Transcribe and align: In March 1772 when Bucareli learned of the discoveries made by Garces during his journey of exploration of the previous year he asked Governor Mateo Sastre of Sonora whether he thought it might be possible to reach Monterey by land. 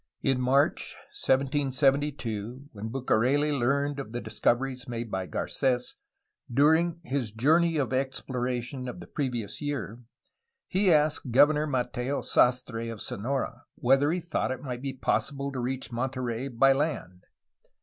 In 0.23 0.41
March 0.41 0.95
1772 1.15 2.69
when 2.71 2.89
Bucareli 2.89 3.51
learned 3.51 3.99
of 3.99 4.11
the 4.11 4.19
discoveries 4.19 4.87
made 4.87 5.11
by 5.11 5.27
Garces 5.27 5.97
during 6.51 6.99
his 7.03 7.31
journey 7.31 7.77
of 7.77 7.93
exploration 7.93 8.87
of 8.87 8.99
the 8.99 9.05
previous 9.05 9.61
year 9.61 10.01
he 10.67 10.91
asked 10.91 11.29
Governor 11.29 11.67
Mateo 11.67 12.21
Sastre 12.21 12.91
of 12.91 12.99
Sonora 12.99 13.65
whether 13.75 14.11
he 14.11 14.19
thought 14.19 14.49
it 14.49 14.63
might 14.63 14.81
be 14.81 14.93
possible 14.93 15.51
to 15.51 15.59
reach 15.59 15.91
Monterey 15.91 16.47
by 16.47 16.73
land. 16.73 17.25